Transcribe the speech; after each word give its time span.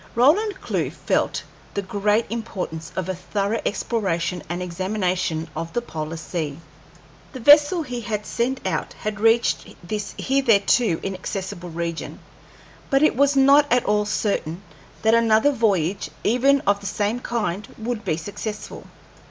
Roland 0.15 0.59
Clewe 0.61 0.89
felt 0.89 1.43
the 1.75 1.83
great 1.83 2.25
importance 2.31 2.91
of 2.95 3.07
a 3.07 3.13
thorough 3.13 3.61
exploration 3.63 4.41
and 4.49 4.59
examination 4.59 5.47
of 5.55 5.73
the 5.73 5.81
polar 5.83 6.17
sea. 6.17 6.57
The 7.33 7.39
vessel 7.39 7.83
he 7.83 8.01
had 8.01 8.25
sent 8.25 8.65
out 8.65 8.93
had 8.93 9.19
reached 9.19 9.75
this 9.87 10.15
hitherto 10.17 10.99
inaccessible 11.03 11.69
region, 11.69 12.17
but 12.89 13.03
it 13.03 13.15
was 13.15 13.35
not 13.35 13.71
at 13.71 13.85
all 13.85 14.05
certain 14.05 14.63
that 15.03 15.13
another 15.13 15.51
voyage, 15.51 16.09
even 16.23 16.61
of 16.61 16.79
the 16.79 16.87
same 16.87 17.19
kind, 17.19 17.67
would 17.77 18.03
be 18.03 18.17
successful. 18.17 18.87